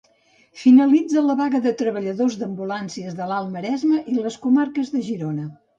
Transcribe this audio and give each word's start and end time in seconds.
Finalitza 0.61 1.23
la 1.25 1.35
vaga 1.43 1.61
de 1.67 1.75
treballadors 1.83 2.39
d'ambulàncies 2.41 3.21
de 3.21 3.31
l'Alt 3.33 3.55
Maresme 3.59 4.03
i 4.15 4.21
les 4.23 4.43
comarques 4.49 4.95
de 4.97 5.09
Girona. 5.13 5.51